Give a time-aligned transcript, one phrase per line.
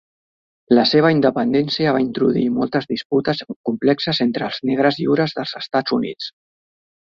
[0.77, 6.35] La seva independència va introduir moltes disputes complexes entre els negres lliures dels Estats Units.